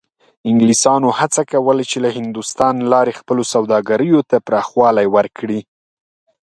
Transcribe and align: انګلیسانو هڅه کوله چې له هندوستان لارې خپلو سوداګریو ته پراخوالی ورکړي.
انګلیسانو 0.49 1.09
هڅه 1.19 1.41
کوله 1.51 1.83
چې 1.91 1.97
له 2.03 2.09
هندوستان 2.17 2.75
لارې 2.91 3.17
خپلو 3.19 3.43
سوداګریو 3.53 4.19
ته 4.29 4.37
پراخوالی 4.47 5.07
ورکړي. 5.15 5.59